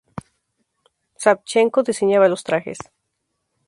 Savchenko 1.17 1.83
diseñaba 1.83 2.27
los 2.27 2.43
trajes. 2.43 2.79